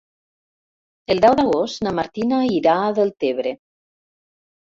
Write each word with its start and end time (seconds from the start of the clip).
El 1.15 1.19
deu 1.25 1.35
d'agost 1.39 1.83
na 1.87 1.93
Martina 1.99 2.39
irà 2.55 2.75
a 2.85 2.89
Deltebre. 3.01 3.55